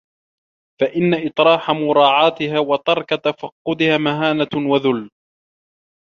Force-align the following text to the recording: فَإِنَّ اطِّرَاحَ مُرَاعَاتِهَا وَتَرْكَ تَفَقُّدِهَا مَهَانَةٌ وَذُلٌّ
فَإِنَّ 0.81 1.13
اطِّرَاحَ 1.13 1.71
مُرَاعَاتِهَا 1.71 2.59
وَتَرْكَ 2.59 3.07
تَفَقُّدِهَا 3.09 3.97
مَهَانَةٌ 3.97 4.49
وَذُلٌّ 4.71 5.09